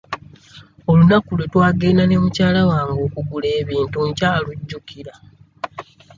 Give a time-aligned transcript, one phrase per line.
[0.91, 5.13] Olunaku lwe twagenda ne mukyala wange okugula ebintu nkyalujjukira.